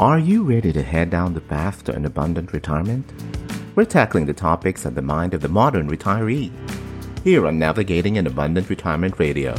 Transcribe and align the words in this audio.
Are 0.00 0.18
you 0.18 0.44
ready 0.44 0.72
to 0.72 0.82
head 0.82 1.10
down 1.10 1.34
the 1.34 1.42
path 1.42 1.84
to 1.84 1.94
an 1.94 2.06
abundant 2.06 2.54
retirement? 2.54 3.04
We're 3.74 3.84
tackling 3.84 4.24
the 4.24 4.32
topics 4.32 4.86
on 4.86 4.94
the 4.94 5.02
mind 5.02 5.34
of 5.34 5.42
the 5.42 5.48
modern 5.48 5.90
retiree 5.90 6.50
here 7.22 7.46
on 7.46 7.58
Navigating 7.58 8.16
an 8.16 8.26
Abundant 8.26 8.70
Retirement 8.70 9.18
Radio. 9.18 9.54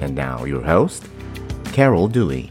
And 0.00 0.16
now, 0.16 0.42
your 0.42 0.60
host, 0.60 1.06
Carol 1.66 2.08
Dewey. 2.08 2.50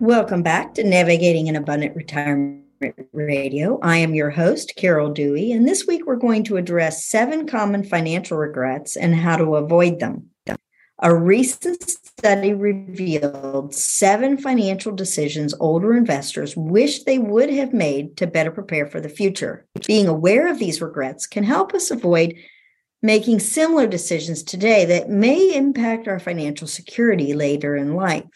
Welcome 0.00 0.42
back 0.42 0.74
to 0.74 0.82
Navigating 0.82 1.48
an 1.48 1.54
Abundant 1.54 1.94
Retirement 1.94 2.64
Radio. 3.12 3.78
I 3.84 3.98
am 3.98 4.16
your 4.16 4.30
host, 4.30 4.74
Carol 4.74 5.12
Dewey, 5.12 5.52
and 5.52 5.68
this 5.68 5.86
week 5.86 6.06
we're 6.06 6.16
going 6.16 6.42
to 6.42 6.56
address 6.56 7.06
seven 7.06 7.46
common 7.46 7.84
financial 7.84 8.36
regrets 8.36 8.96
and 8.96 9.14
how 9.14 9.36
to 9.36 9.54
avoid 9.54 10.00
them. 10.00 10.30
A 11.02 11.14
recent 11.14 11.88
study 12.20 12.52
revealed 12.52 13.74
seven 13.74 14.36
financial 14.36 14.92
decisions 14.92 15.54
older 15.58 15.96
investors 15.96 16.54
wish 16.54 17.04
they 17.04 17.18
would 17.18 17.48
have 17.48 17.72
made 17.72 18.14
to 18.14 18.26
better 18.26 18.50
prepare 18.50 18.86
for 18.86 19.00
the 19.00 19.08
future. 19.08 19.66
Being 19.86 20.06
aware 20.06 20.46
of 20.46 20.58
these 20.58 20.82
regrets 20.82 21.26
can 21.26 21.44
help 21.44 21.72
us 21.72 21.90
avoid 21.90 22.34
making 23.00 23.40
similar 23.40 23.86
decisions 23.86 24.42
today 24.42 24.84
that 24.84 25.08
may 25.08 25.56
impact 25.56 26.08
our 26.08 26.18
financial 26.18 26.66
security 26.66 27.32
later 27.32 27.74
in 27.74 27.94
life. 27.94 28.26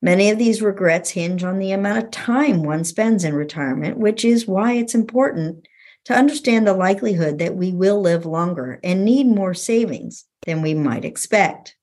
Many 0.00 0.30
of 0.30 0.38
these 0.38 0.62
regrets 0.62 1.10
hinge 1.10 1.44
on 1.44 1.58
the 1.58 1.72
amount 1.72 2.04
of 2.04 2.10
time 2.10 2.62
one 2.62 2.84
spends 2.84 3.22
in 3.22 3.34
retirement, 3.34 3.98
which 3.98 4.24
is 4.24 4.48
why 4.48 4.72
it's 4.72 4.94
important 4.94 5.68
to 6.06 6.14
understand 6.14 6.66
the 6.66 6.72
likelihood 6.72 7.38
that 7.40 7.54
we 7.54 7.72
will 7.72 8.00
live 8.00 8.24
longer 8.24 8.80
and 8.82 9.04
need 9.04 9.26
more 9.26 9.52
savings 9.52 10.24
than 10.46 10.62
we 10.62 10.72
might 10.72 11.04
expect. 11.04 11.75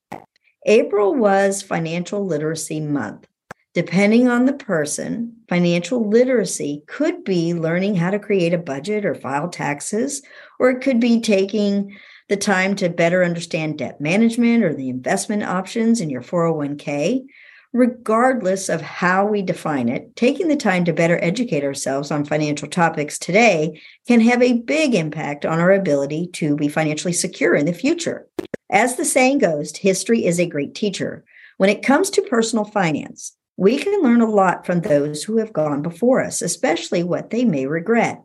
April 0.66 1.14
was 1.14 1.62
Financial 1.62 2.26
Literacy 2.26 2.80
Month. 2.80 3.28
Depending 3.74 4.30
on 4.30 4.46
the 4.46 4.54
person, 4.54 5.36
financial 5.50 6.08
literacy 6.08 6.84
could 6.88 7.26
be 7.26 7.54
learning 7.54 7.96
how 7.96 8.12
to 8.12 8.20
create 8.20 8.54
a 8.54 8.58
budget 8.58 9.06
or 9.06 9.14
file 9.14 9.50
taxes, 9.50 10.22
or 10.60 10.70
it 10.70 10.82
could 10.82 11.02
be 11.02 11.20
taking 11.20 11.98
the 12.30 12.38
time 12.38 12.76
to 12.76 12.88
better 12.88 13.26
understand 13.26 13.78
debt 13.78 14.00
management 14.00 14.64
or 14.64 14.74
the 14.74 14.90
investment 14.90 15.44
options 15.44 16.00
in 16.00 16.10
your 16.10 16.22
401k. 16.22 17.26
Regardless 17.74 18.70
of 18.70 18.82
how 18.82 19.26
we 19.26 19.42
define 19.42 19.90
it, 19.90 20.16
taking 20.16 20.48
the 20.48 20.56
time 20.56 20.86
to 20.86 20.94
better 20.94 21.20
educate 21.22 21.64
ourselves 21.64 22.12
on 22.12 22.24
financial 22.24 22.70
topics 22.70 23.18
today 23.18 23.82
can 24.08 24.22
have 24.22 24.44
a 24.44 24.60
big 24.60 24.94
impact 24.94 25.44
on 25.44 25.60
our 25.60 25.72
ability 25.72 26.28
to 26.34 26.56
be 26.56 26.68
financially 26.70 27.14
secure 27.14 27.56
in 27.56 27.66
the 27.66 27.74
future. 27.74 28.28
As 28.74 28.96
the 28.96 29.06
saying 29.06 29.38
goes, 29.38 29.78
history 29.78 30.26
is 30.26 30.40
a 30.40 30.48
great 30.48 30.74
teacher. 30.74 31.24
When 31.58 31.70
it 31.70 31.84
comes 31.84 32.10
to 32.10 32.24
personal 32.24 32.66
finance, 32.66 33.38
we 33.56 33.78
can 33.78 34.02
learn 34.02 34.20
a 34.20 34.30
lot 34.30 34.66
from 34.66 34.82
those 34.82 35.24
who 35.24 35.38
have 35.38 35.54
gone 35.54 35.84
before 35.84 36.24
us, 36.24 36.42
especially 36.42 37.04
what 37.04 37.30
they 37.30 37.46
may 37.46 37.68
regret. 37.68 38.24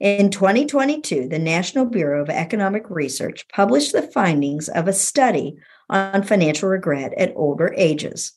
In 0.00 0.32
2022, 0.32 1.28
the 1.28 1.38
National 1.38 1.84
Bureau 1.84 2.20
of 2.20 2.28
Economic 2.28 2.90
Research 2.90 3.46
published 3.46 3.92
the 3.92 4.02
findings 4.02 4.68
of 4.68 4.88
a 4.88 4.92
study 4.92 5.54
on 5.88 6.24
financial 6.24 6.68
regret 6.68 7.14
at 7.16 7.32
older 7.36 7.72
ages, 7.76 8.32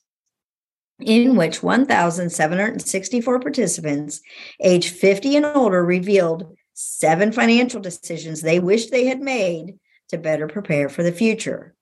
in 1.00 1.36
which 1.36 1.64
1,764 1.64 3.40
participants 3.40 4.22
aged 4.62 4.96
50 4.96 5.38
and 5.38 5.46
older 5.48 5.84
revealed 5.84 6.56
seven 6.74 7.32
financial 7.32 7.82
decisions 7.82 8.44
they 8.44 8.60
wished 8.60 8.92
they 8.92 9.08
had 9.08 9.20
made 9.20 9.80
to 10.10 10.18
better 10.18 10.48
prepare 10.48 10.90
for 10.90 11.04
the 11.04 11.12
future. 11.12 11.74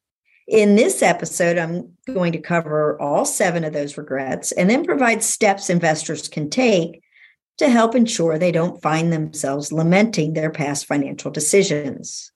In 0.47 0.75
this 0.75 1.01
episode, 1.01 1.57
I'm 1.57 1.93
going 2.07 2.31
to 2.33 2.39
cover 2.39 3.01
all 3.01 3.25
seven 3.25 3.63
of 3.63 3.73
those 3.73 3.97
regrets 3.97 4.51
and 4.51 4.69
then 4.69 4.85
provide 4.85 5.23
steps 5.23 5.69
investors 5.69 6.27
can 6.27 6.49
take 6.49 7.01
to 7.57 7.69
help 7.69 7.95
ensure 7.95 8.37
they 8.37 8.51
don't 8.51 8.81
find 8.81 9.11
themselves 9.11 9.71
lamenting 9.71 10.33
their 10.33 10.51
past 10.51 10.85
financial 10.85 11.31
decisions. 11.31 12.31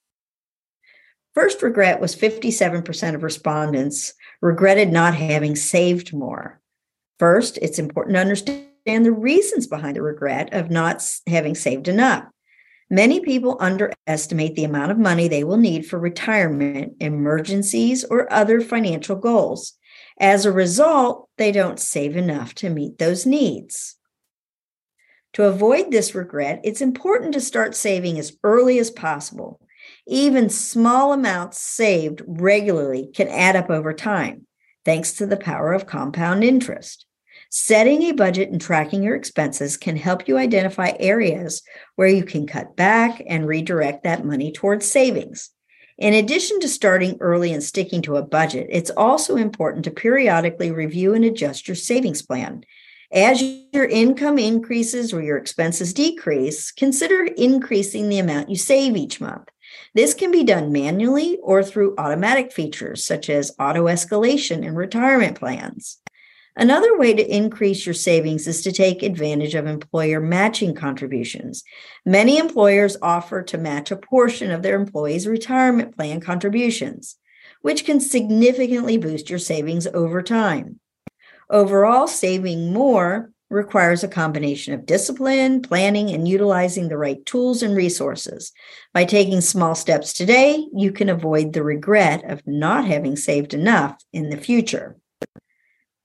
First 1.36 1.62
regret 1.62 2.02
was 2.02 2.16
57% 2.16 3.16
of 3.16 3.24
respondents 3.24 4.14
regretted 4.42 4.92
not 4.92 5.14
having 5.14 5.56
saved 5.56 6.14
more. 6.14 6.60
First, 7.20 7.58
it's 7.62 7.80
important 7.80 8.16
to 8.16 8.22
understand 8.22 9.06
the 9.06 9.12
reasons 9.12 9.68
behind 9.68 9.96
the 9.98 10.02
regret 10.02 10.54
of 10.54 10.72
not 10.72 11.06
having 11.28 11.54
saved 11.54 11.88
enough. 11.88 12.26
Many 12.90 13.20
people 13.20 13.58
underestimate 13.60 14.56
the 14.56 14.64
amount 14.64 14.92
of 14.92 14.98
money 14.98 15.28
they 15.28 15.44
will 15.44 15.58
need 15.58 15.86
for 15.86 16.00
retirement, 16.00 16.94
emergencies, 17.00 18.04
or 18.04 18.32
other 18.34 18.62
financial 18.62 19.16
goals. 19.16 19.74
As 20.20 20.46
a 20.46 20.52
result, 20.52 21.30
they 21.38 21.52
don't 21.52 21.80
save 21.80 22.18
enough 22.18 22.56
to 22.56 22.70
meet 22.70 22.98
those 22.98 23.26
needs. 23.26 23.96
To 25.34 25.44
avoid 25.44 25.92
this 25.92 26.16
regret, 26.16 26.62
it's 26.64 26.82
important 26.82 27.34
to 27.34 27.42
start 27.42 27.76
saving 27.76 28.18
as 28.18 28.36
early 28.44 28.80
as 28.80 28.90
possible. 28.90 29.62
Even 30.08 30.50
small 30.50 31.14
amounts 31.14 31.62
saved 31.62 32.24
regularly 32.26 33.12
can 33.14 33.28
add 33.28 33.56
up 33.56 33.70
over 33.70 33.94
time, 33.94 34.48
thanks 34.84 35.14
to 35.14 35.28
the 35.28 35.38
power 35.38 35.74
of 35.74 35.86
compound 35.86 36.44
interest. 36.44 37.06
Setting 37.52 38.04
a 38.04 38.12
budget 38.12 38.52
and 38.52 38.62
tracking 38.62 39.02
your 39.02 39.16
expenses 39.16 39.76
can 39.76 39.96
help 39.96 40.28
you 40.28 40.38
identify 40.38 40.92
areas 41.00 41.64
where 41.96 42.08
you 42.08 42.24
can 42.24 42.46
cut 42.46 42.76
back 42.76 43.24
and 43.28 43.48
redirect 43.48 44.04
that 44.04 44.24
money 44.24 44.52
towards 44.52 44.86
savings. 44.86 45.50
In 45.98 46.14
addition 46.14 46.60
to 46.60 46.70
starting 46.70 47.18
early 47.20 47.52
and 47.52 47.64
sticking 47.64 48.04
to 48.04 48.18
a 48.18 48.24
budget, 48.24 48.68
it's 48.70 48.92
also 48.92 49.36
important 49.36 49.84
to 49.86 49.92
periodically 49.92 50.70
review 50.70 51.16
and 51.16 51.26
adjust 51.26 51.68
your 51.68 51.74
savings 51.74 52.22
plan. 52.22 52.64
As 53.12 53.42
your 53.74 53.86
income 53.86 54.38
increases 54.38 55.12
or 55.12 55.24
your 55.24 55.38
expenses 55.38 55.92
decrease, 55.92 56.72
consider 56.72 57.24
increasing 57.26 58.10
the 58.10 58.20
amount 58.20 58.52
you 58.52 58.58
save 58.58 58.96
each 58.96 59.20
month. 59.20 59.50
This 59.96 60.14
can 60.14 60.30
be 60.30 60.44
done 60.44 60.72
manually 60.72 61.40
or 61.42 61.64
through 61.64 61.96
automatic 61.98 62.52
features 62.52 63.04
such 63.04 63.28
as 63.28 63.56
auto 63.60 63.86
escalation 63.86 64.64
in 64.64 64.76
retirement 64.76 65.40
plans. 65.40 65.98
Another 66.56 66.98
way 66.98 67.14
to 67.14 67.36
increase 67.36 67.86
your 67.86 67.94
savings 67.94 68.48
is 68.48 68.62
to 68.64 68.72
take 68.72 69.02
advantage 69.02 69.56
of 69.56 69.66
employer 69.66 70.20
matching 70.20 70.76
contributions. 70.76 71.64
Many 72.06 72.38
employers 72.38 72.98
offer 73.02 73.44
to 73.44 73.58
match 73.58 73.92
a 73.92 73.98
portion 73.98 74.52
of 74.52 74.62
their 74.62 74.76
employees' 74.76 75.28
retirement 75.28 75.96
plan 75.96 76.20
contributions, 76.20 77.16
which 77.62 77.86
can 77.86 78.00
significantly 78.00 78.98
boost 78.98 79.30
your 79.30 79.40
savings 79.40 79.88
over 79.88 80.22
time. 80.22 80.80
Overall, 81.50 82.08
saving 82.08 82.74
more 82.74 83.32
requires 83.50 84.04
a 84.04 84.08
combination 84.08 84.74
of 84.74 84.86
discipline, 84.86 85.62
planning, 85.62 86.12
and 86.12 86.28
utilizing 86.28 86.88
the 86.88 86.98
right 86.98 87.26
tools 87.26 87.64
and 87.64 87.76
resources. 87.76 88.52
By 88.94 89.06
taking 89.06 89.42
small 89.42 89.74
steps 89.74 90.14
today, 90.14 90.68
you 90.76 90.92
can 90.92 91.10
avoid 91.10 91.54
the 91.54 91.64
regret 91.64 92.30
of 92.30 92.46
not 92.46 92.86
having 92.86 93.16
saved 93.16 93.56
enough 93.56 93.98
in 94.14 94.30
the 94.30 94.38
future. 94.38 94.99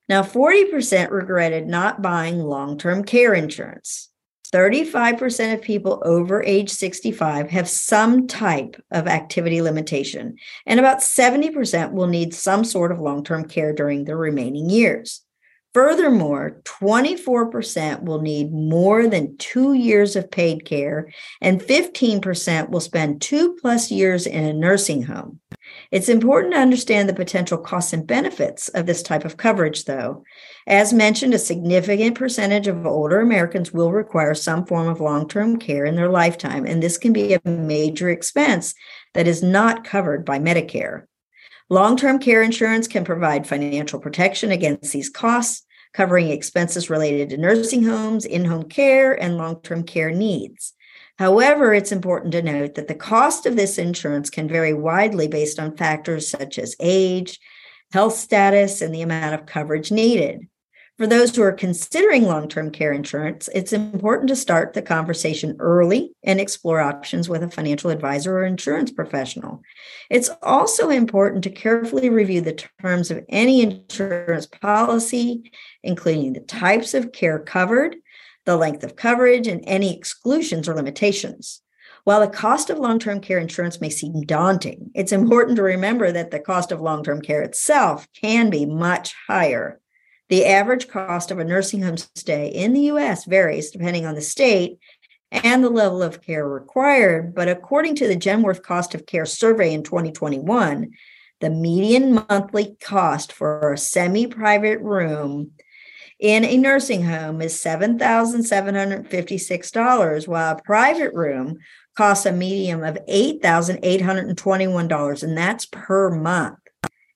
Now, 0.09 0.23
40% 0.23 1.11
regretted 1.11 1.67
not 1.67 2.03
buying 2.03 2.41
long 2.41 2.77
term 2.77 3.05
care 3.05 3.35
insurance. 3.35 4.11
35% 4.53 5.55
of 5.55 5.63
people 5.63 6.01
over 6.05 6.41
age 6.45 6.71
65 6.71 7.51
have 7.51 7.69
some 7.69 8.29
type 8.29 8.81
of 8.93 9.09
activity 9.09 9.61
limitation, 9.61 10.37
and 10.65 10.79
about 10.79 10.99
70% 10.99 11.91
will 11.91 12.07
need 12.07 12.33
some 12.33 12.63
sort 12.63 12.93
of 12.93 13.01
long 13.01 13.25
term 13.25 13.49
care 13.49 13.73
during 13.73 14.05
the 14.05 14.15
remaining 14.15 14.71
years. 14.71 15.23
Furthermore, 15.73 16.61
24% 16.63 18.05
will 18.05 18.21
need 18.21 18.53
more 18.53 19.09
than 19.09 19.37
two 19.39 19.73
years 19.73 20.15
of 20.15 20.31
paid 20.31 20.65
care, 20.65 21.13
and 21.41 21.61
15% 21.61 22.71
will 22.71 22.79
spend 22.79 23.21
two 23.21 23.57
plus 23.61 23.91
years 23.91 24.25
in 24.25 24.45
a 24.45 24.53
nursing 24.53 25.03
home. 25.03 25.41
It's 25.95 26.09
important 26.09 26.55
to 26.55 26.59
understand 26.59 27.09
the 27.09 27.15
potential 27.15 27.57
costs 27.57 27.93
and 27.93 28.05
benefits 28.05 28.67
of 28.71 28.85
this 28.85 29.01
type 29.01 29.25
of 29.25 29.37
coverage, 29.37 29.85
though. 29.85 30.25
As 30.67 30.93
mentioned, 30.93 31.35
a 31.35 31.39
significant 31.39 32.19
percentage 32.19 32.67
of 32.67 32.85
older 32.85 33.21
Americans 33.21 33.73
will 33.73 33.93
require 33.93 34.35
some 34.35 34.67
form 34.67 34.89
of 34.89 35.01
long 35.01 35.29
term 35.29 35.57
care 35.57 35.85
in 35.85 35.95
their 35.95 36.09
lifetime, 36.09 36.67
and 36.67 36.83
this 36.83 36.99
can 36.99 37.13
be 37.13 37.35
a 37.35 37.49
major 37.49 38.11
expense 38.11 38.75
that 39.13 39.29
is 39.29 39.41
not 39.41 39.85
covered 39.85 40.25
by 40.25 40.41
Medicare. 40.41 41.05
Long 41.71 41.97
term 41.97 42.19
care 42.19 42.43
insurance 42.43 42.89
can 42.89 43.05
provide 43.05 43.47
financial 43.47 44.01
protection 44.01 44.51
against 44.51 44.93
these 44.93 45.09
costs, 45.09 45.65
covering 45.93 46.31
expenses 46.31 46.91
related 46.91 47.31
to 47.31 47.37
nursing 47.37 47.85
homes, 47.85 48.25
in 48.25 48.47
home 48.47 48.65
care, 48.65 49.13
and 49.13 49.37
long 49.37 49.63
term 49.63 49.85
care 49.85 50.11
needs. 50.11 50.73
However, 51.19 51.73
it's 51.73 51.93
important 51.93 52.33
to 52.33 52.43
note 52.43 52.75
that 52.75 52.89
the 52.89 52.95
cost 52.95 53.47
of 53.47 53.57
this 53.57 53.79
insurance 53.79 54.31
can 54.31 54.49
vary 54.49 54.73
widely 54.73 55.29
based 55.29 55.61
on 55.61 55.77
factors 55.77 56.29
such 56.29 56.59
as 56.59 56.75
age, 56.81 57.39
health 57.93 58.15
status, 58.15 58.83
and 58.83 58.93
the 58.93 59.03
amount 59.03 59.35
of 59.35 59.47
coverage 59.47 59.93
needed. 59.93 60.49
For 60.97 61.09
those 61.09 61.35
who 61.35 61.43
are 61.43 61.53
considering 61.53 62.23
long 62.23 62.49
term 62.49 62.71
care 62.71 62.93
insurance, 62.93 63.49
it's 63.53 63.73
important 63.73 64.29
to 64.29 64.37
start 64.37 64.75
the 64.75 64.83
conversation 64.83 65.57
early 65.59 66.13
and 66.23 66.41
explore 66.41 66.81
options 66.81 67.29
with 67.29 67.43
a 67.43 67.51
financial 67.51 67.91
advisor 67.91 68.39
or 68.39 68.45
insurance 68.45 68.93
professional. 68.93 69.61
It's 70.09 70.31
also 70.41 70.91
important 70.91 71.43
to 71.45 71.51
carefully 71.51 72.11
review 72.11 72.43
the 72.43 72.65
terms 72.81 73.11
of 73.11 73.25
any 73.29 73.63
insurance 73.63 74.47
policy, 74.47 75.51
including 75.83 76.33
the 76.33 76.41
types 76.41 76.95
of 76.95 77.11
care 77.11 77.41
covered, 77.41 77.97
the 78.45 78.57
length 78.57 78.85
of 78.85 78.97
coverage, 78.97 79.47
and 79.47 79.63
any 79.67 79.97
exclusions 79.97 80.69
or 80.69 80.75
limitations. 80.75 81.63
While 82.05 82.21
the 82.21 82.29
cost 82.29 82.69
of 82.69 82.79
long 82.79 82.99
term 82.99 83.21
care 83.21 83.39
insurance 83.39 83.81
may 83.81 83.89
seem 83.89 84.23
daunting, 84.23 84.91
it's 84.95 85.13
important 85.13 85.57
to 85.57 85.63
remember 85.63 86.13
that 86.13 86.31
the 86.31 86.39
cost 86.39 86.71
of 86.71 86.81
long 86.81 87.03
term 87.03 87.23
care 87.23 87.43
itself 87.43 88.07
can 88.13 88.51
be 88.51 88.67
much 88.67 89.15
higher. 89.27 89.81
The 90.29 90.45
average 90.47 90.89
cost 90.89 91.31
of 91.31 91.39
a 91.39 91.45
nursing 91.45 91.83
home 91.83 91.97
stay 91.97 92.49
in 92.49 92.73
the 92.73 92.89
US 92.93 93.25
varies 93.25 93.71
depending 93.71 94.05
on 94.05 94.15
the 94.15 94.21
state 94.21 94.79
and 95.31 95.65
the 95.65 95.71
level 95.71 96.03
of 96.03 96.23
care 96.23 96.47
required. 96.47 97.35
But 97.35 97.49
according 97.49 97.97
to 97.97 98.07
the 98.07 98.17
Genworth 98.17 98.63
Cost 98.63 98.95
of 98.95 99.07
Care 99.07 99.27
Survey 99.27 99.73
in 99.73 99.83
2021, 99.83 100.93
the 101.41 101.51
median 101.51 102.15
monthly 102.15 102.77
cost 102.83 103.33
for 103.33 103.73
a 103.73 103.79
semi 103.79 104.27
private 104.27 104.81
room 104.81 105.53
in 106.25 106.43
a 106.43 106.57
nursing 106.57 107.05
home 107.05 107.41
is 107.43 107.53
$7,756, 107.53 110.27
while 110.27 110.57
a 110.57 110.63
private 110.63 111.13
room 111.13 111.59
costs 111.99 112.25
a 112.25 112.33
medium 112.33 112.83
of 112.83 112.97
$8,821, 113.07 115.23
and 115.23 115.37
that's 115.37 115.67
per 115.67 116.09
month. 116.09 116.57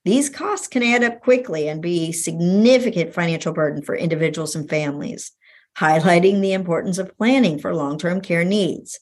These 0.05 0.28
costs 0.28 0.69
can 0.69 0.82
add 0.82 1.02
up 1.02 1.22
quickly 1.22 1.70
and 1.70 1.81
be 1.81 2.08
a 2.08 2.12
significant 2.12 3.14
financial 3.14 3.55
burden 3.55 3.81
for 3.81 3.96
individuals 3.96 4.55
and 4.55 4.69
families, 4.69 5.32
highlighting 5.78 6.43
the 6.43 6.52
importance 6.52 6.99
of 6.99 7.16
planning 7.16 7.58
for 7.58 7.75
long-term 7.75 8.20
care 8.20 8.44
needs. 8.44 9.00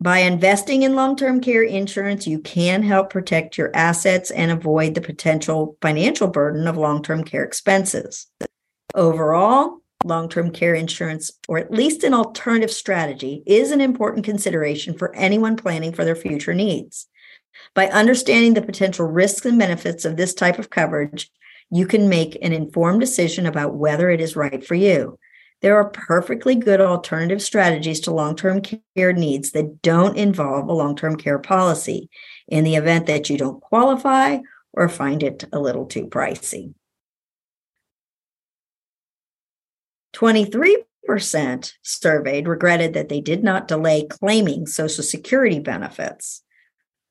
By 0.00 0.20
investing 0.20 0.84
in 0.84 0.94
long-term 0.94 1.42
care 1.42 1.64
insurance, 1.64 2.26
you 2.26 2.38
can 2.38 2.82
help 2.82 3.10
protect 3.10 3.58
your 3.58 3.76
assets 3.76 4.30
and 4.30 4.50
avoid 4.50 4.94
the 4.94 5.02
potential 5.02 5.76
financial 5.82 6.28
burden 6.28 6.66
of 6.66 6.78
long-term 6.78 7.24
care 7.24 7.44
expenses. 7.44 8.26
Overall, 8.94 9.78
long-term 10.04 10.50
care 10.52 10.74
insurance, 10.74 11.32
or 11.48 11.58
at 11.58 11.70
least 11.70 12.04
an 12.04 12.14
alternative 12.14 12.70
strategy, 12.70 13.42
is 13.46 13.70
an 13.70 13.80
important 13.80 14.24
consideration 14.24 14.96
for 14.96 15.14
anyone 15.14 15.56
planning 15.56 15.92
for 15.92 16.04
their 16.04 16.16
future 16.16 16.54
needs. 16.54 17.06
By 17.74 17.88
understanding 17.88 18.54
the 18.54 18.62
potential 18.62 19.06
risks 19.06 19.44
and 19.44 19.58
benefits 19.58 20.04
of 20.04 20.16
this 20.16 20.32
type 20.32 20.58
of 20.58 20.70
coverage, 20.70 21.30
you 21.70 21.86
can 21.86 22.08
make 22.08 22.38
an 22.40 22.52
informed 22.52 23.00
decision 23.00 23.46
about 23.46 23.74
whether 23.74 24.08
it 24.10 24.20
is 24.20 24.36
right 24.36 24.64
for 24.64 24.74
you. 24.74 25.18
There 25.60 25.76
are 25.76 25.90
perfectly 25.90 26.54
good 26.54 26.80
alternative 26.80 27.42
strategies 27.42 28.00
to 28.00 28.12
long 28.12 28.36
term 28.36 28.62
care 28.62 29.12
needs 29.12 29.50
that 29.52 29.82
don't 29.82 30.16
involve 30.16 30.68
a 30.68 30.72
long 30.72 30.94
term 30.96 31.16
care 31.16 31.38
policy 31.38 32.08
in 32.46 32.64
the 32.64 32.76
event 32.76 33.06
that 33.06 33.28
you 33.28 33.36
don't 33.36 33.60
qualify 33.60 34.38
or 34.72 34.88
find 34.88 35.22
it 35.22 35.44
a 35.52 35.58
little 35.58 35.86
too 35.86 36.06
pricey. 36.06 36.74
23% 40.18 41.72
surveyed 41.82 42.48
regretted 42.48 42.92
that 42.94 43.08
they 43.08 43.20
did 43.20 43.44
not 43.44 43.68
delay 43.68 44.04
claiming 44.04 44.66
Social 44.66 45.04
Security 45.04 45.60
benefits. 45.60 46.42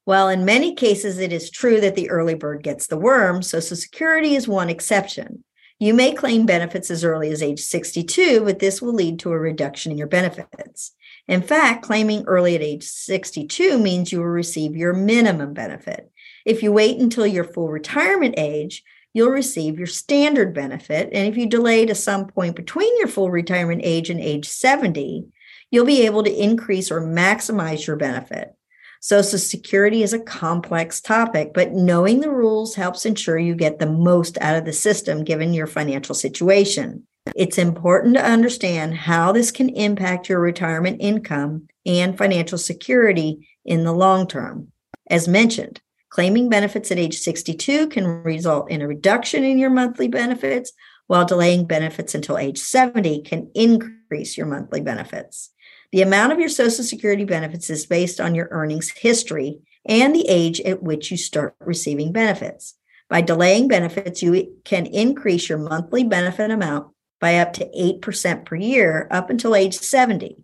While 0.04 0.28
in 0.28 0.44
many 0.44 0.76
cases 0.76 1.18
it 1.18 1.32
is 1.32 1.50
true 1.50 1.80
that 1.80 1.96
the 1.96 2.10
early 2.10 2.34
bird 2.34 2.64
gets 2.64 2.88
the 2.88 2.98
worm, 2.98 3.42
Social 3.42 3.78
Security 3.78 4.36
is 4.36 4.46
one 4.48 4.70
exception. 4.70 5.46
You 5.80 5.94
may 5.94 6.12
claim 6.12 6.46
benefits 6.46 6.92
as 6.92 7.06
early 7.06 7.30
as 7.30 7.42
age 7.42 7.60
62, 7.60 8.42
but 8.44 8.60
this 8.60 8.82
will 8.82 8.94
lead 8.94 9.20
to 9.20 9.32
a 9.32 9.40
reduction 9.40 9.92
in 9.94 9.98
your 9.98 10.08
benefits. 10.08 10.92
In 11.28 11.42
fact, 11.42 11.84
claiming 11.84 12.26
early 12.26 12.56
at 12.56 12.62
age 12.62 12.84
62 12.84 13.78
means 13.78 14.12
you 14.12 14.20
will 14.20 14.26
receive 14.26 14.76
your 14.76 14.94
minimum 14.94 15.54
benefit. 15.54 16.12
If 16.46 16.62
you 16.62 16.74
wait 16.74 17.00
until 17.00 17.28
your 17.28 17.44
full 17.46 17.70
retirement 17.70 18.36
age, 18.38 18.84
you'll 19.18 19.32
receive 19.32 19.80
your 19.80 19.88
standard 19.88 20.54
benefit. 20.54 21.10
And 21.12 21.28
if 21.28 21.36
you 21.36 21.48
delay 21.48 21.88
to 21.88 21.96
some 21.96 22.28
point 22.28 22.56
between 22.56 22.96
your 23.00 23.08
full 23.08 23.32
retirement 23.32 23.82
age 23.84 24.12
and 24.12 24.20
age 24.20 24.48
70, 24.48 25.26
you'll 25.72 25.86
be 25.86 26.06
able 26.06 26.22
to 26.22 26.32
increase 26.32 26.92
or 26.92 27.02
maximize 27.02 27.88
your 27.88 27.96
benefit. 27.96 28.54
Social 29.02 29.40
Security 29.40 30.04
is 30.04 30.14
a 30.14 30.20
complex 30.20 31.02
topic, 31.02 31.52
but 31.56 31.72
knowing 31.72 32.20
the 32.20 32.30
rules 32.30 32.76
helps 32.76 33.08
ensure 33.08 33.40
you 33.40 33.56
get 33.56 33.80
the 33.80 33.90
most 33.90 34.38
out 34.40 34.56
of 34.56 34.66
the 34.66 34.74
system 34.74 35.24
given 35.24 35.52
your 35.52 35.66
financial 35.66 36.14
situation. 36.14 37.08
It's 37.36 37.58
important 37.58 38.18
to 38.18 38.24
understand 38.24 38.98
how 38.98 39.32
this 39.32 39.50
can 39.50 39.70
impact 39.70 40.30
your 40.30 40.40
retirement 40.40 40.98
income 41.00 41.70
and 41.88 42.16
financial 42.16 42.60
security 42.60 43.48
in 43.66 43.84
the 43.84 43.94
long 43.94 44.28
term. 44.28 44.72
As 45.10 45.28
mentioned, 45.28 45.82
claiming 46.10 46.50
benefits 46.50 46.92
at 46.92 47.00
age 47.00 47.18
62 47.20 47.88
can 47.88 48.06
result 48.06 48.72
in 48.72 48.82
a 48.82 48.88
reduction 48.88 49.44
in 49.44 49.58
your 49.58 49.70
monthly 49.70 50.08
benefits, 50.08 50.72
while 51.08 51.26
delaying 51.26 51.66
benefits 51.66 52.14
until 52.14 52.38
age 52.38 52.60
70 52.60 53.22
can 53.24 53.50
increase 53.56 54.38
your 54.38 54.46
monthly 54.46 54.82
benefits. 54.82 55.52
The 55.92 56.02
amount 56.02 56.34
of 56.34 56.40
your 56.40 56.50
Social 56.50 56.84
Security 56.84 57.24
benefits 57.24 57.70
is 57.70 57.86
based 57.86 58.20
on 58.20 58.36
your 58.36 58.50
earnings 58.52 58.90
history 58.90 59.60
and 59.86 60.14
the 60.14 60.28
age 60.28 60.60
at 60.62 60.84
which 60.84 61.12
you 61.12 61.18
start 61.18 61.56
receiving 61.62 62.12
benefits. 62.12 62.76
By 63.10 63.22
delaying 63.22 63.70
benefits, 63.70 64.22
you 64.22 64.58
can 64.66 64.86
increase 64.86 65.48
your 65.48 65.58
monthly 65.58 66.04
benefit 66.04 66.52
amount 66.52 66.94
by 67.22 67.38
up 67.38 67.54
to 67.54 67.66
8% 67.66 68.46
per 68.46 68.56
year 68.56 69.08
up 69.10 69.30
until 69.30 69.56
age 69.56 69.76
70. 69.76 70.36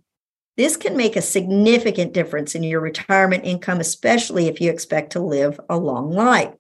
This 0.55 0.77
can 0.77 0.95
make 0.95 1.15
a 1.15 1.21
significant 1.21 2.13
difference 2.13 2.53
in 2.53 2.61
your 2.61 2.79
retirement 2.79 3.43
income, 3.45 3.79
especially 3.79 4.47
if 4.47 4.61
you 4.61 4.69
expect 4.69 5.13
to 5.13 5.19
live 5.19 5.59
a 5.69 5.77
long 5.77 6.11
life. 6.11 6.53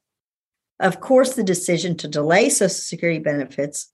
Of 0.79 0.99
course, 0.99 1.35
the 1.35 1.43
decision 1.43 1.95
to 1.97 2.07
delay 2.07 2.49
Social 2.49 2.69
Security 2.69 3.19
benefits 3.19 3.91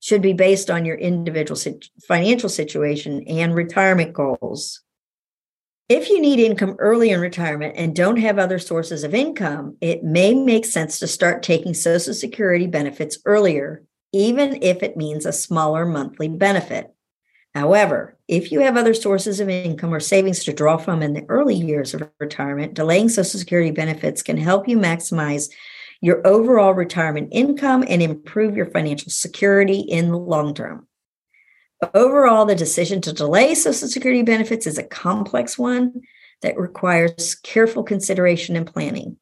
should 0.00 0.22
be 0.22 0.34
based 0.34 0.70
on 0.70 0.84
your 0.84 0.96
individual 0.96 1.60
financial 2.06 2.48
situation 2.48 3.24
and 3.26 3.54
retirement 3.54 4.12
goals. 4.12 4.82
If 5.88 6.08
you 6.08 6.20
need 6.20 6.38
income 6.38 6.76
early 6.78 7.10
in 7.10 7.20
retirement 7.20 7.74
and 7.76 7.96
don't 7.96 8.18
have 8.18 8.38
other 8.38 8.58
sources 8.58 9.02
of 9.02 9.14
income, 9.14 9.76
it 9.80 10.04
may 10.04 10.34
make 10.34 10.64
sense 10.64 10.98
to 11.00 11.06
start 11.06 11.42
taking 11.42 11.74
Social 11.74 12.14
Security 12.14 12.66
benefits 12.66 13.18
earlier, 13.24 13.82
even 14.12 14.62
if 14.62 14.82
it 14.82 14.96
means 14.96 15.26
a 15.26 15.32
smaller 15.32 15.84
monthly 15.84 16.28
benefit. 16.28 16.94
However, 17.54 18.16
if 18.28 18.52
you 18.52 18.60
have 18.60 18.76
other 18.76 18.94
sources 18.94 19.40
of 19.40 19.48
income 19.48 19.92
or 19.92 20.00
savings 20.00 20.44
to 20.44 20.52
draw 20.52 20.76
from 20.76 21.02
in 21.02 21.14
the 21.14 21.26
early 21.28 21.56
years 21.56 21.94
of 21.94 22.08
retirement, 22.20 22.74
delaying 22.74 23.08
Social 23.08 23.40
Security 23.40 23.72
benefits 23.72 24.22
can 24.22 24.36
help 24.36 24.68
you 24.68 24.78
maximize 24.78 25.50
your 26.00 26.24
overall 26.26 26.72
retirement 26.72 27.28
income 27.32 27.84
and 27.86 28.02
improve 28.02 28.56
your 28.56 28.66
financial 28.66 29.10
security 29.10 29.80
in 29.80 30.10
the 30.10 30.18
long 30.18 30.54
term. 30.54 30.86
Overall, 31.94 32.46
the 32.46 32.54
decision 32.54 33.00
to 33.02 33.12
delay 33.12 33.54
Social 33.54 33.88
Security 33.88 34.22
benefits 34.22 34.66
is 34.66 34.78
a 34.78 34.84
complex 34.84 35.58
one 35.58 36.02
that 36.42 36.58
requires 36.58 37.34
careful 37.34 37.82
consideration 37.82 38.54
and 38.54 38.66
planning. 38.66 39.16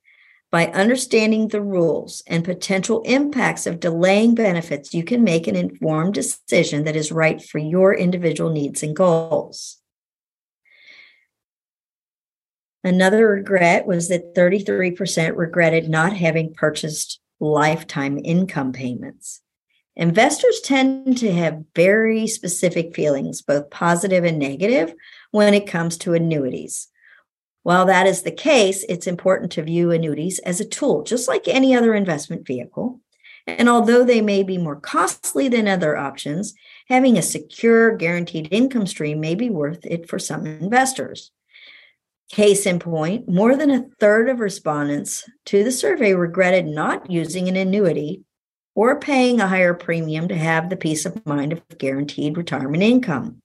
By 0.51 0.69
understanding 0.69 1.49
the 1.49 1.61
rules 1.61 2.23
and 2.27 2.43
potential 2.43 3.03
impacts 3.03 3.67
of 3.67 3.81
delaying 3.81 4.35
benefits, 4.35 4.95
you 4.95 5.05
can 5.05 5.23
make 5.23 5.47
an 5.47 5.57
informed 5.57 6.15
decision 6.15 6.85
that 6.85 6.97
is 6.97 7.13
right 7.13 7.43
for 7.43 7.59
your 7.59 7.93
individual 7.93 8.51
needs 8.51 8.83
and 8.83 8.97
goals. 8.97 9.79
Another 12.83 13.29
regret 13.29 13.87
was 13.87 14.09
that 14.09 14.35
33% 14.35 15.37
regretted 15.37 15.91
not 15.91 16.15
having 16.17 16.55
purchased 16.55 17.21
lifetime 17.41 18.19
income 18.25 18.73
payments. 18.73 19.43
Investors 19.97 20.61
tend 20.61 21.19
to 21.19 21.33
have 21.33 21.65
very 21.75 22.27
specific 22.27 22.95
feelings, 22.95 23.43
both 23.43 23.69
positive 23.69 24.25
and 24.25 24.39
negative, 24.39 24.95
when 25.33 25.53
it 25.53 25.67
comes 25.67 25.99
to 25.99 26.15
annuities. 26.15 26.89
While 27.69 27.85
that 27.85 28.07
is 28.07 28.23
the 28.23 28.31
case, 28.31 28.83
it's 28.89 29.07
important 29.07 29.53
to 29.53 29.63
view 29.63 29.91
annuities 29.91 30.39
as 30.39 30.59
a 30.59 30.65
tool, 30.65 31.03
just 31.03 31.29
like 31.29 31.47
any 31.47 31.77
other 31.77 31.93
investment 31.93 32.47
vehicle. 32.47 33.03
And 33.47 33.69
although 33.69 34.05
they 34.05 34.23
may 34.23 34.43
be 34.43 34.57
more 34.57 34.81
costly 34.81 35.51
than 35.51 35.69
other 35.69 35.95
options, 35.95 36.55
having 36.89 37.19
a 37.19 37.23
secure, 37.23 37.95
guaranteed 37.95 38.49
income 38.51 38.87
stream 38.87 39.21
may 39.21 39.35
be 39.35 39.51
worth 39.51 39.85
it 39.85 40.09
for 40.09 40.19
some 40.19 40.47
investors. 40.47 41.31
Case 42.31 42.65
in 42.65 42.79
point, 42.79 43.29
more 43.29 43.55
than 43.55 43.71
a 43.71 43.85
third 44.01 44.31
of 44.31 44.41
respondents 44.41 45.29
to 45.45 45.63
the 45.63 45.71
survey 45.71 46.15
regretted 46.15 46.65
not 46.65 47.11
using 47.11 47.49
an 47.49 47.57
annuity 47.57 48.23
or 48.75 48.99
paying 48.99 49.43
a 49.43 49.47
higher 49.49 49.75
premium 49.75 50.27
to 50.29 50.37
have 50.37 50.71
the 50.71 50.77
peace 50.79 51.05
of 51.05 51.27
mind 51.27 51.53
of 51.53 51.61
guaranteed 51.77 52.39
retirement 52.39 52.83
income. 52.83 53.43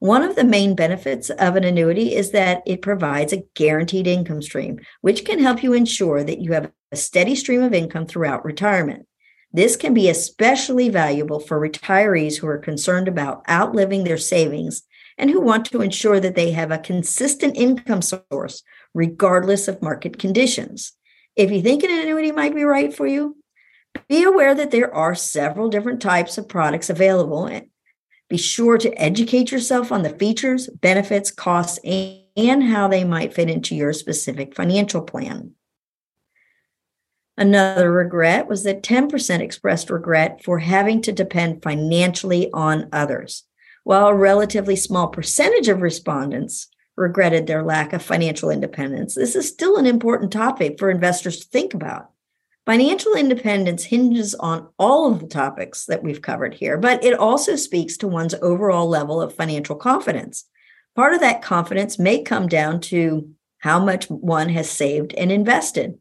One 0.00 0.22
of 0.22 0.34
the 0.34 0.44
main 0.44 0.74
benefits 0.74 1.28
of 1.28 1.56
an 1.56 1.64
annuity 1.64 2.14
is 2.14 2.30
that 2.30 2.62
it 2.64 2.80
provides 2.80 3.34
a 3.34 3.44
guaranteed 3.54 4.06
income 4.06 4.40
stream, 4.40 4.80
which 5.02 5.26
can 5.26 5.38
help 5.38 5.62
you 5.62 5.74
ensure 5.74 6.24
that 6.24 6.40
you 6.40 6.52
have 6.52 6.72
a 6.90 6.96
steady 6.96 7.34
stream 7.34 7.62
of 7.62 7.74
income 7.74 8.06
throughout 8.06 8.42
retirement. 8.42 9.06
This 9.52 9.76
can 9.76 9.92
be 9.92 10.08
especially 10.08 10.88
valuable 10.88 11.38
for 11.38 11.60
retirees 11.60 12.38
who 12.38 12.46
are 12.46 12.56
concerned 12.56 13.08
about 13.08 13.42
outliving 13.46 14.04
their 14.04 14.16
savings 14.16 14.84
and 15.18 15.28
who 15.28 15.40
want 15.42 15.66
to 15.66 15.82
ensure 15.82 16.18
that 16.18 16.34
they 16.34 16.52
have 16.52 16.70
a 16.70 16.78
consistent 16.78 17.58
income 17.58 18.00
source 18.00 18.62
regardless 18.94 19.68
of 19.68 19.82
market 19.82 20.18
conditions. 20.18 20.92
If 21.36 21.50
you 21.50 21.60
think 21.60 21.82
an 21.82 21.90
annuity 21.90 22.32
might 22.32 22.54
be 22.54 22.64
right 22.64 22.94
for 22.94 23.06
you, 23.06 23.36
be 24.08 24.22
aware 24.22 24.54
that 24.54 24.70
there 24.70 24.94
are 24.94 25.14
several 25.14 25.68
different 25.68 26.00
types 26.00 26.38
of 26.38 26.48
products 26.48 26.88
available. 26.88 27.46
Be 28.30 28.38
sure 28.38 28.78
to 28.78 28.94
educate 28.94 29.50
yourself 29.50 29.90
on 29.90 30.02
the 30.02 30.16
features, 30.16 30.68
benefits, 30.68 31.32
costs, 31.32 31.80
and 31.84 32.62
how 32.62 32.86
they 32.86 33.02
might 33.02 33.34
fit 33.34 33.50
into 33.50 33.74
your 33.74 33.92
specific 33.92 34.54
financial 34.54 35.02
plan. 35.02 35.50
Another 37.36 37.90
regret 37.90 38.46
was 38.46 38.62
that 38.62 38.84
10% 38.84 39.40
expressed 39.40 39.90
regret 39.90 40.44
for 40.44 40.60
having 40.60 41.02
to 41.02 41.10
depend 41.10 41.62
financially 41.62 42.48
on 42.52 42.88
others, 42.92 43.44
while 43.82 44.06
a 44.06 44.14
relatively 44.14 44.76
small 44.76 45.08
percentage 45.08 45.68
of 45.68 45.82
respondents 45.82 46.68
regretted 46.96 47.48
their 47.48 47.64
lack 47.64 47.92
of 47.92 48.00
financial 48.00 48.50
independence. 48.50 49.16
This 49.16 49.34
is 49.34 49.48
still 49.48 49.76
an 49.76 49.86
important 49.86 50.32
topic 50.32 50.78
for 50.78 50.88
investors 50.88 51.40
to 51.40 51.48
think 51.48 51.74
about. 51.74 52.09
Financial 52.70 53.14
independence 53.14 53.82
hinges 53.82 54.36
on 54.36 54.68
all 54.78 55.10
of 55.12 55.18
the 55.18 55.26
topics 55.26 55.86
that 55.86 56.04
we've 56.04 56.22
covered 56.22 56.54
here, 56.54 56.78
but 56.78 57.02
it 57.02 57.18
also 57.18 57.56
speaks 57.56 57.96
to 57.96 58.06
one's 58.06 58.34
overall 58.34 58.88
level 58.88 59.20
of 59.20 59.34
financial 59.34 59.74
confidence. 59.74 60.44
Part 60.94 61.12
of 61.12 61.18
that 61.18 61.42
confidence 61.42 61.98
may 61.98 62.22
come 62.22 62.46
down 62.46 62.80
to 62.82 63.28
how 63.58 63.84
much 63.84 64.08
one 64.08 64.50
has 64.50 64.70
saved 64.70 65.14
and 65.14 65.32
invested 65.32 65.98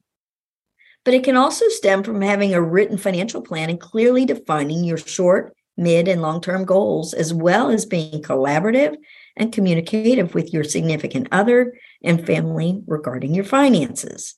but 1.05 1.13
it 1.15 1.23
can 1.23 1.35
also 1.35 1.67
stem 1.69 2.03
from 2.03 2.21
having 2.21 2.53
a 2.53 2.61
written 2.61 2.97
financial 2.97 3.41
plan 3.41 3.69
and 3.69 3.79
clearly 3.79 4.25
defining 4.25 4.83
your 4.83 4.97
short, 4.97 5.55
mid, 5.77 6.07
and 6.07 6.21
long 6.21 6.39
term 6.39 6.65
goals, 6.65 7.15
as 7.15 7.33
well 7.33 7.71
as 7.71 7.85
being 7.85 8.21
collaborative 8.21 8.95
and 9.35 9.51
communicative 9.51 10.35
with 10.35 10.53
your 10.53 10.63
significant 10.63 11.27
other 11.31 11.73
and 12.03 12.27
family 12.27 12.83
regarding 12.85 13.33
your 13.33 13.43
finances. 13.43 14.35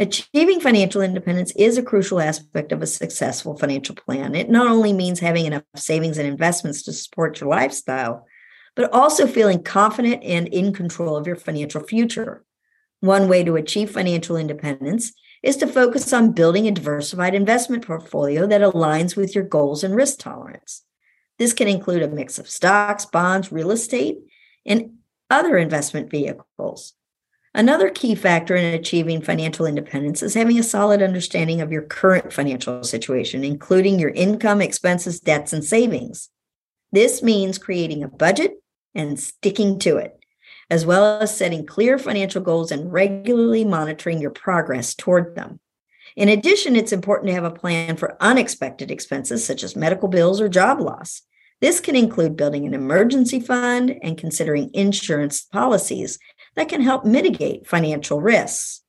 Achieving 0.00 0.60
financial 0.60 1.02
independence 1.02 1.52
is 1.56 1.76
a 1.76 1.82
crucial 1.82 2.22
aspect 2.22 2.72
of 2.72 2.80
a 2.80 2.86
successful 2.86 3.54
financial 3.58 3.94
plan. 3.94 4.34
It 4.34 4.48
not 4.48 4.66
only 4.66 4.94
means 4.94 5.20
having 5.20 5.44
enough 5.44 5.64
savings 5.76 6.16
and 6.16 6.26
investments 6.26 6.82
to 6.84 6.94
support 6.94 7.38
your 7.38 7.50
lifestyle, 7.50 8.26
but 8.74 8.90
also 8.94 9.26
feeling 9.26 9.62
confident 9.62 10.24
and 10.24 10.48
in 10.48 10.72
control 10.72 11.18
of 11.18 11.26
your 11.26 11.36
financial 11.36 11.82
future. 11.82 12.46
One 13.00 13.28
way 13.28 13.44
to 13.44 13.56
achieve 13.56 13.90
financial 13.90 14.38
independence 14.38 15.12
is 15.42 15.58
to 15.58 15.66
focus 15.66 16.10
on 16.14 16.32
building 16.32 16.66
a 16.66 16.70
diversified 16.70 17.34
investment 17.34 17.86
portfolio 17.86 18.46
that 18.46 18.62
aligns 18.62 19.16
with 19.16 19.34
your 19.34 19.44
goals 19.44 19.84
and 19.84 19.94
risk 19.94 20.20
tolerance. 20.20 20.82
This 21.38 21.52
can 21.52 21.68
include 21.68 22.02
a 22.02 22.08
mix 22.08 22.38
of 22.38 22.48
stocks, 22.48 23.04
bonds, 23.04 23.52
real 23.52 23.70
estate, 23.70 24.16
and 24.64 24.92
other 25.28 25.58
investment 25.58 26.10
vehicles. 26.10 26.94
Another 27.54 27.90
key 27.90 28.14
factor 28.14 28.54
in 28.54 28.74
achieving 28.74 29.22
financial 29.22 29.66
independence 29.66 30.22
is 30.22 30.34
having 30.34 30.58
a 30.58 30.62
solid 30.62 31.02
understanding 31.02 31.60
of 31.60 31.72
your 31.72 31.82
current 31.82 32.32
financial 32.32 32.84
situation, 32.84 33.42
including 33.42 33.98
your 33.98 34.10
income, 34.10 34.60
expenses, 34.60 35.20
debts, 35.20 35.52
and 35.52 35.64
savings. 35.64 36.28
This 36.92 37.22
means 37.22 37.58
creating 37.58 38.04
a 38.04 38.08
budget 38.08 38.52
and 38.94 39.18
sticking 39.18 39.78
to 39.80 39.96
it 39.96 40.20
as 40.70 40.86
well 40.86 41.20
as 41.20 41.36
setting 41.36 41.66
clear 41.66 41.98
financial 41.98 42.40
goals 42.40 42.70
and 42.70 42.92
regularly 42.92 43.64
monitoring 43.64 44.20
your 44.20 44.30
progress 44.30 44.94
toward 44.94 45.34
them. 45.34 45.58
In 46.16 46.28
addition, 46.28 46.76
it's 46.76 46.92
important 46.92 47.28
to 47.28 47.34
have 47.34 47.44
a 47.44 47.50
plan 47.50 47.96
for 47.96 48.16
unexpected 48.20 48.90
expenses 48.90 49.44
such 49.44 49.64
as 49.64 49.76
medical 49.76 50.08
bills 50.08 50.40
or 50.40 50.48
job 50.48 50.80
loss. 50.80 51.22
This 51.60 51.80
can 51.80 51.94
include 51.94 52.36
building 52.36 52.66
an 52.66 52.74
emergency 52.74 53.40
fund 53.40 53.94
and 54.02 54.16
considering 54.16 54.70
insurance 54.72 55.42
policies 55.42 56.18
that 56.60 56.68
can 56.68 56.82
help 56.82 57.06
mitigate 57.06 57.66
financial 57.66 58.20
risks. 58.20 58.82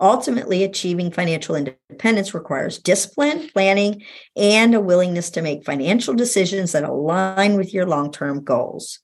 Ultimately, 0.00 0.64
achieving 0.64 1.10
financial 1.10 1.54
independence 1.54 2.32
requires 2.32 2.78
discipline, 2.78 3.50
planning, 3.52 4.02
and 4.34 4.74
a 4.74 4.80
willingness 4.80 5.28
to 5.32 5.42
make 5.42 5.66
financial 5.66 6.14
decisions 6.14 6.72
that 6.72 6.82
align 6.82 7.58
with 7.58 7.74
your 7.74 7.84
long 7.84 8.10
term 8.10 8.42
goals. 8.42 9.00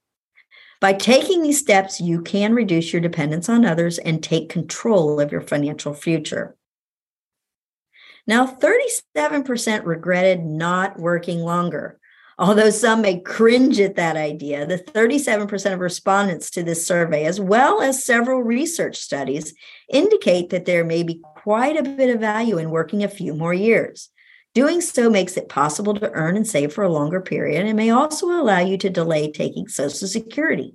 By 0.80 0.94
taking 0.94 1.42
these 1.42 1.58
steps, 1.58 2.00
you 2.00 2.22
can 2.22 2.54
reduce 2.54 2.90
your 2.90 3.02
dependence 3.02 3.50
on 3.50 3.66
others 3.66 3.98
and 3.98 4.22
take 4.22 4.48
control 4.48 5.20
of 5.20 5.30
your 5.30 5.42
financial 5.42 5.92
future. 5.92 6.56
Now, 8.26 8.46
37% 8.46 9.84
regretted 9.84 10.42
not 10.42 10.98
working 10.98 11.40
longer. 11.40 12.00
Although 12.42 12.70
some 12.70 13.02
may 13.02 13.20
cringe 13.20 13.78
at 13.78 13.94
that 13.94 14.16
idea, 14.16 14.66
the 14.66 14.76
37% 14.76 15.74
of 15.74 15.78
respondents 15.78 16.50
to 16.50 16.64
this 16.64 16.84
survey, 16.84 17.24
as 17.24 17.40
well 17.40 17.80
as 17.80 18.02
several 18.02 18.42
research 18.42 18.96
studies, 18.96 19.54
indicate 19.88 20.50
that 20.50 20.64
there 20.64 20.84
may 20.84 21.04
be 21.04 21.20
quite 21.36 21.76
a 21.76 21.84
bit 21.84 22.12
of 22.12 22.20
value 22.20 22.58
in 22.58 22.70
working 22.70 23.04
a 23.04 23.08
few 23.08 23.32
more 23.32 23.54
years. 23.54 24.08
Doing 24.54 24.80
so 24.80 25.08
makes 25.08 25.36
it 25.36 25.48
possible 25.48 25.94
to 25.94 26.10
earn 26.10 26.36
and 26.36 26.44
save 26.44 26.72
for 26.72 26.82
a 26.82 26.92
longer 26.92 27.20
period 27.20 27.64
and 27.64 27.76
may 27.76 27.90
also 27.90 28.26
allow 28.26 28.58
you 28.58 28.76
to 28.78 28.90
delay 28.90 29.30
taking 29.30 29.68
Social 29.68 30.08
Security. 30.08 30.74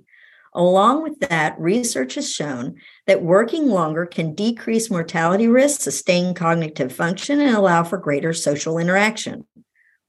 Along 0.54 1.02
with 1.02 1.20
that, 1.28 1.60
research 1.60 2.14
has 2.14 2.32
shown 2.32 2.76
that 3.06 3.22
working 3.22 3.68
longer 3.68 4.06
can 4.06 4.34
decrease 4.34 4.90
mortality 4.90 5.48
risk, 5.48 5.82
sustain 5.82 6.32
cognitive 6.32 6.94
function, 6.94 7.42
and 7.42 7.54
allow 7.54 7.84
for 7.84 7.98
greater 7.98 8.32
social 8.32 8.78
interaction. 8.78 9.46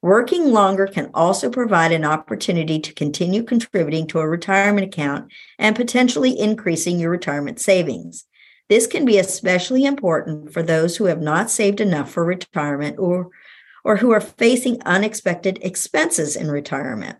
Working 0.02 0.52
longer 0.52 0.88
can 0.88 1.12
also 1.14 1.50
provide 1.50 1.92
an 1.92 2.06
opportunity 2.06 2.80
to 2.80 2.94
continue 2.94 3.44
contributing 3.44 4.08
to 4.08 4.20
a 4.20 4.28
retirement 4.28 4.88
account 4.88 5.32
and 5.58 5.76
potentially 5.76 6.40
increasing 6.40 7.00
your 7.00 7.12
retirement 7.12 7.60
savings. 7.60 8.26
This 8.70 8.88
can 8.88 9.04
be 9.04 9.18
especially 9.18 9.84
important 9.84 10.54
for 10.54 10.64
those 10.64 10.96
who 10.96 11.06
have 11.06 11.22
not 11.22 11.50
saved 11.50 11.82
enough 11.82 12.12
for 12.12 12.24
retirement 12.24 12.98
or 12.98 13.30
or 13.84 13.98
who 13.98 14.12
are 14.12 14.22
facing 14.22 14.82
unexpected 14.84 15.58
expenses 15.62 16.36
in 16.36 16.52
retirement. 16.52 17.18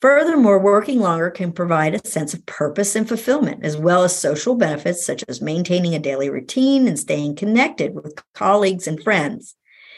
Furthermore, 0.00 0.58
working 0.58 1.00
longer 1.00 1.30
can 1.30 1.52
provide 1.52 1.94
a 1.94 2.06
sense 2.06 2.32
of 2.32 2.46
purpose 2.46 2.94
and 2.94 3.08
fulfillment, 3.08 3.64
as 3.64 3.76
well 3.76 4.04
as 4.04 4.16
social 4.16 4.54
benefits 4.54 5.04
such 5.04 5.24
as 5.28 5.40
maintaining 5.40 5.94
a 5.94 5.98
daily 5.98 6.30
routine 6.30 6.86
and 6.86 6.98
staying 6.98 7.34
connected 7.34 7.94
with 7.94 8.22
colleagues 8.34 8.86
and 8.86 9.02
friends. 9.02 9.56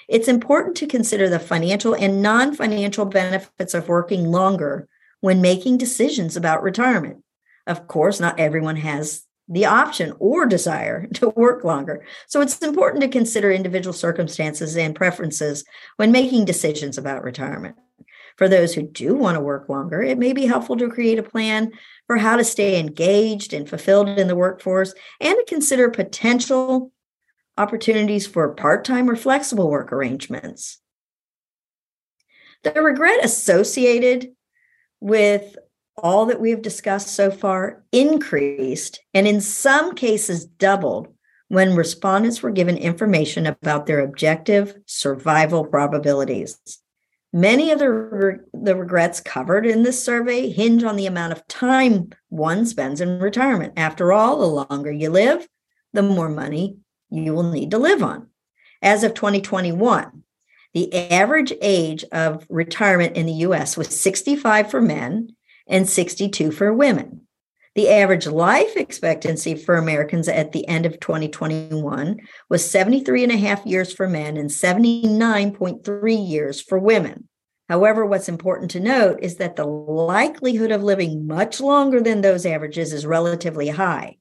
It's 0.09 0.29
important 0.29 0.77
to 0.79 0.87
consider 0.87 1.29
the 1.29 1.39
financial 1.39 1.95
and 1.95 2.23
non 2.23 2.55
financial 2.55 3.05
benefits 3.05 3.75
of 3.75 3.89
working 3.89 4.31
longer 4.31 4.89
when 5.21 5.43
making 5.43 5.77
decisions 5.77 6.37
about 6.37 6.63
retirement. 6.63 7.23
Of 7.67 7.87
course, 7.87 8.19
not 8.19 8.41
everyone 8.41 8.77
has 8.77 9.25
the 9.49 9.67
option 9.67 10.15
or 10.19 10.47
desire 10.47 11.07
to 11.15 11.29
work 11.31 11.63
longer. 11.63 12.05
So 12.27 12.41
it's 12.41 12.59
important 12.63 13.03
to 13.03 13.09
consider 13.09 13.51
individual 13.51 13.93
circumstances 13.93 14.77
and 14.77 14.95
preferences 14.95 15.65
when 15.97 16.13
making 16.13 16.47
decisions 16.47 16.97
about 16.97 17.23
retirement. 17.23 17.77
For 18.37 18.49
those 18.49 18.73
who 18.73 18.83
do 18.83 19.15
want 19.15 19.35
to 19.35 19.41
work 19.41 19.69
longer, 19.69 20.01
it 20.01 20.17
may 20.17 20.33
be 20.33 20.47
helpful 20.47 20.77
to 20.77 20.89
create 20.89 21.19
a 21.19 21.25
plan 21.25 21.73
for 22.07 22.17
how 22.17 22.37
to 22.37 22.45
stay 22.45 22.79
engaged 22.79 23.53
and 23.53 23.69
fulfilled 23.69 24.09
in 24.09 24.29
the 24.29 24.37
workforce 24.37 24.95
and 25.21 25.37
to 25.37 25.45
consider 25.49 25.91
potential 25.91 26.93
opportunities 27.59 28.27
for 28.27 28.49
part 28.55 28.85
time 28.85 29.11
or 29.11 29.17
flexible 29.17 29.69
work 29.71 29.93
arrangements. 29.93 30.79
The 32.63 32.73
regret 32.83 33.25
associated 33.25 34.33
with 35.01 35.57
all 35.97 36.27
that 36.27 36.41
we 36.41 36.51
have 36.51 36.63
discussed 36.63 37.09
so 37.09 37.31
far 37.31 37.85
increased 37.93 39.01
and 39.13 39.27
in 39.27 39.41
some 39.41 39.95
cases 39.95 40.45
doubled 40.45 41.09
when 41.49 41.75
respondents 41.75 42.43
were 42.43 42.51
given 42.51 42.77
information 42.77 43.47
about 43.47 43.87
their 43.87 44.01
objective 44.01 44.77
survival 44.87 45.65
probabilities. 45.65 46.59
Many 47.33 47.73
of 47.73 47.79
the, 47.79 48.41
the 48.55 48.77
regrets 48.77 49.21
covered 49.21 49.67
in 49.67 49.83
this 49.83 50.03
survey 50.03 50.51
hinge 50.51 50.85
on 50.85 50.97
the 50.97 51.07
amount 51.07 51.33
of 51.33 51.47
time 51.47 52.11
one 52.29 52.65
spends 52.65 53.01
in 53.01 53.19
retirement. 53.19 53.75
After 53.77 54.13
all, 54.13 54.39
the 54.39 54.47
longer 54.47 54.93
you 54.93 55.11
live, 55.11 55.47
the 55.93 56.03
more 56.03 56.29
money 56.29 56.79
you 57.11 57.35
will 57.35 57.51
need 57.51 57.71
to 57.71 57.79
live 57.79 58.03
on. 58.03 58.29
As 58.83 59.03
of 59.03 59.15
2021, 59.15 60.23
the 60.75 61.11
average 61.11 61.53
age 61.61 62.05
of 62.13 62.47
retirement 62.49 63.17
in 63.17 63.27
the 63.27 63.33
US 63.33 63.77
was 63.77 63.99
65 63.99 64.71
for 64.71 64.81
men 64.81 65.35
and 65.67 65.89
62 65.89 66.51
for 66.51 66.73
women. 66.73 67.23
The 67.75 67.91
average 67.91 68.27
life 68.27 68.77
expectancy 68.77 69.55
for 69.55 69.77
Americans 69.77 70.29
at 70.29 70.53
the 70.53 70.67
end 70.67 70.85
of 70.85 70.99
2021 71.01 72.19
was 72.49 72.69
73 72.69 73.23
and 73.23 73.33
a 73.33 73.37
half 73.37 73.65
years 73.65 73.93
for 73.93 74.09
men 74.09 74.37
and 74.37 74.51
79.3 74.51 76.29
years 76.29 76.61
for 76.61 76.79
women. 76.79 77.29
However, 77.69 78.05
what's 78.07 78.29
important 78.29 78.71
to 78.73 78.81
note 78.81 79.19
is 79.23 79.37
that 79.37 79.57
the 79.57 79.67
likelihood 79.67 80.73
of 80.73 80.83
living 80.83 81.27
much 81.27 81.61
longer 81.61 82.01
than 82.01 82.21
those 82.21 82.47
averages 82.47 82.93
is 82.93 83.07
relatively 83.07 83.69
high. 83.69 84.17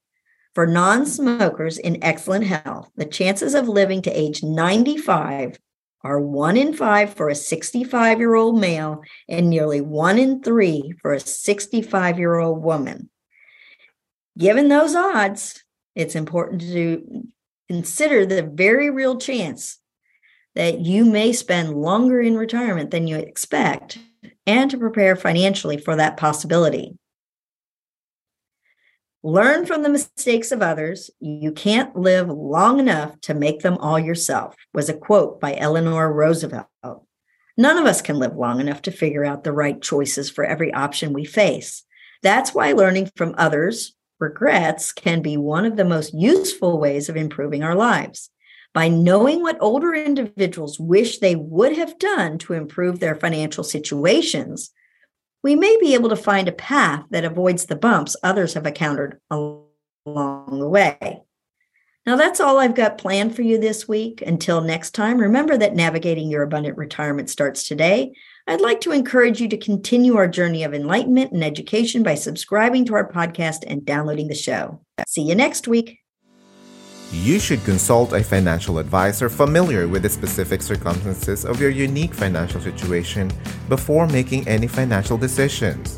For 0.57 0.65
non 0.65 1.05
smokers 1.05 1.77
in 1.77 2.03
excellent 2.03 2.45
health, 2.45 2.89
the 2.95 3.05
chances 3.05 3.53
of 3.53 3.67
living 3.67 4.01
to 4.01 4.09
age 4.09 4.41
95 4.41 5.59
are 6.01 6.19
one 6.19 6.57
in 6.57 6.73
five 6.73 7.13
for 7.13 7.29
a 7.29 7.35
65 7.35 8.17
year 8.17 8.33
old 8.33 8.59
male 8.59 9.03
and 9.29 9.51
nearly 9.51 9.81
one 9.81 10.17
in 10.17 10.41
three 10.41 10.95
for 10.99 11.13
a 11.13 11.19
65 11.19 12.17
year 12.17 12.39
old 12.39 12.63
woman. 12.63 13.11
Given 14.35 14.67
those 14.67 14.95
odds, 14.95 15.63
it's 15.93 16.15
important 16.15 16.61
to 16.61 17.27
consider 17.69 18.25
the 18.25 18.41
very 18.41 18.89
real 18.89 19.19
chance 19.19 19.77
that 20.55 20.79
you 20.79 21.05
may 21.05 21.33
spend 21.33 21.79
longer 21.79 22.19
in 22.19 22.35
retirement 22.35 22.89
than 22.89 23.05
you 23.05 23.17
expect 23.17 23.99
and 24.47 24.71
to 24.71 24.79
prepare 24.79 25.15
financially 25.15 25.77
for 25.77 25.97
that 25.97 26.17
possibility. 26.17 26.97
Learn 29.27 29.65
from 29.65 29.83
the 29.83 29.89
mistakes 29.89 30.53
of 30.53 30.61
others. 30.61 31.11
You 31.19 31.51
can't 31.51 31.93
live 31.97 32.29
long 32.29 32.79
enough 32.79 33.19
to 33.23 33.33
make 33.33 33.59
them 33.59 33.77
all 33.77 33.99
yourself, 33.99 34.55
was 34.73 34.87
a 34.87 34.93
quote 34.93 35.41
by 35.41 35.53
Eleanor 35.57 36.13
Roosevelt. 36.13 36.67
None 37.57 37.77
of 37.77 37.85
us 37.85 38.01
can 38.01 38.19
live 38.19 38.37
long 38.37 38.61
enough 38.61 38.83
to 38.83 38.91
figure 38.91 39.25
out 39.25 39.43
the 39.43 39.51
right 39.51 39.81
choices 39.81 40.29
for 40.29 40.45
every 40.45 40.73
option 40.73 41.11
we 41.11 41.25
face. 41.25 41.83
That's 42.23 42.53
why 42.53 42.71
learning 42.71 43.11
from 43.17 43.35
others' 43.37 43.93
regrets 44.17 44.93
can 44.93 45.21
be 45.21 45.35
one 45.35 45.65
of 45.65 45.75
the 45.75 45.83
most 45.83 46.13
useful 46.13 46.79
ways 46.79 47.09
of 47.09 47.17
improving 47.17 47.63
our 47.63 47.75
lives. 47.75 48.29
By 48.73 48.87
knowing 48.87 49.41
what 49.41 49.57
older 49.59 49.93
individuals 49.93 50.79
wish 50.79 51.19
they 51.19 51.35
would 51.35 51.75
have 51.75 51.99
done 51.99 52.37
to 52.37 52.53
improve 52.53 53.01
their 53.01 53.15
financial 53.15 53.65
situations, 53.65 54.71
we 55.47 55.55
may 55.55 55.77
be 55.79 55.93
able 55.93 56.09
to 56.09 56.17
find 56.17 56.49
a 56.49 56.51
path 56.51 57.05
that 57.09 57.23
avoids 57.23 57.67
the 57.67 57.75
bumps 57.77 58.17
others 58.21 58.53
have 58.55 58.67
encountered 58.67 59.17
along 59.31 59.69
the 60.05 60.67
way. 60.67 61.21
Now, 62.05 62.17
that's 62.17 62.41
all 62.41 62.57
I've 62.57 62.75
got 62.75 62.97
planned 62.97 63.33
for 63.33 63.43
you 63.43 63.57
this 63.57 63.87
week. 63.87 64.21
Until 64.21 64.59
next 64.59 64.91
time, 64.91 65.17
remember 65.17 65.57
that 65.57 65.73
navigating 65.73 66.29
your 66.29 66.43
abundant 66.43 66.77
retirement 66.77 67.29
starts 67.29 67.65
today. 67.65 68.11
I'd 68.45 68.59
like 68.59 68.81
to 68.81 68.91
encourage 68.91 69.39
you 69.39 69.47
to 69.47 69.57
continue 69.57 70.17
our 70.17 70.27
journey 70.27 70.65
of 70.65 70.73
enlightenment 70.73 71.31
and 71.31 71.45
education 71.45 72.03
by 72.03 72.15
subscribing 72.15 72.83
to 72.83 72.95
our 72.95 73.09
podcast 73.09 73.63
and 73.65 73.85
downloading 73.85 74.27
the 74.27 74.35
show. 74.35 74.81
See 75.07 75.21
you 75.21 75.35
next 75.35 75.65
week. 75.65 75.99
You 77.11 77.39
should 77.39 77.63
consult 77.63 78.11
a 78.11 78.21
financial 78.21 78.79
advisor 78.79 79.29
familiar 79.29 79.87
with 79.87 80.01
the 80.01 80.09
specific 80.09 80.61
circumstances 80.61 81.45
of 81.45 81.61
your 81.61 81.69
unique 81.69 82.13
financial 82.13 82.59
situation 82.59 83.31
before 83.69 84.07
making 84.07 84.45
any 84.45 84.67
financial 84.67 85.17
decisions. 85.17 85.97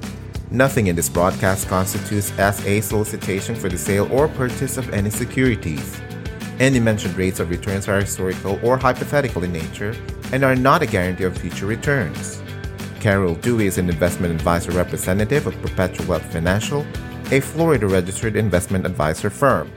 Nothing 0.52 0.86
in 0.86 0.96
this 0.96 1.10
broadcast 1.10 1.68
constitutes 1.68 2.32
as 2.38 2.64
a 2.64 2.82
solicitation 2.82 3.56
for 3.56 3.70
the 3.70 3.78
sale 3.78 4.08
or 4.12 4.28
purchase 4.28 4.78
of 4.78 4.94
any 4.94 5.10
securities. 5.10 6.00
Any 6.60 6.80
mentioned 6.80 7.18
rates 7.18 7.40
of 7.40 7.50
returns 7.50 7.88
are 7.88 8.00
historical 8.00 8.60
or 8.64 8.78
hypothetical 8.78 9.44
in 9.44 9.52
nature 9.52 9.96
and 10.32 10.44
are 10.44 10.56
not 10.56 10.84
a 10.84 10.86
guarantee 10.86 11.24
of 11.24 11.36
future 11.36 11.66
returns. 11.66 12.40
Carol 13.00 13.34
Dewey 13.34 13.66
is 13.66 13.80
an 13.80 13.90
investment 13.90 14.34
advisor 14.34 14.74
representative 14.74 15.48
of 15.48 15.60
Perpetual 15.64 16.06
Wealth 16.06 16.32
Financial, 16.32 16.86
a 17.32 17.40
Florida 17.40 17.88
registered 17.88 18.36
investment 18.36 18.86
advisor 18.86 19.32
firm. 19.32 19.72